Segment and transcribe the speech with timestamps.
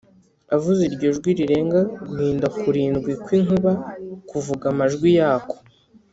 [0.55, 3.71] avuze iryo jwi rirenga guhinda kurindwi kw’inkuba
[4.29, 5.55] kuvuga amajwi yako.